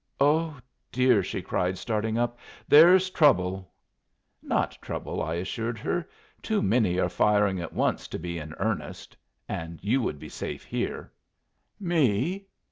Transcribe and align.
"Oh, 0.19 0.57
dear!" 0.91 1.21
she 1.21 1.43
cried, 1.43 1.77
starting 1.77 2.17
up. 2.17 2.39
"There's 2.67 3.11
trouble." 3.11 3.71
"Not 4.41 4.75
trouble," 4.81 5.21
I 5.21 5.35
assured 5.35 5.77
her. 5.77 6.09
"Too 6.41 6.63
many 6.63 6.99
are 6.99 7.07
firing 7.07 7.59
at 7.59 7.73
once 7.73 8.07
to 8.07 8.17
be 8.17 8.39
in 8.39 8.55
earnest. 8.57 9.15
And 9.47 9.77
you 9.83 10.01
would 10.01 10.17
be 10.17 10.27
safe 10.27 10.63
here." 10.63 11.11
"Me? 11.79 12.47